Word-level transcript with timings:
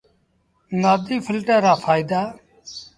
نآديٚ 0.81 1.23
ڦلٽر 1.25 1.57
رآ 1.65 1.73
ڦآئيدآ۔ 1.83 2.21